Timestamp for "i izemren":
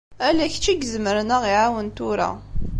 0.71-1.17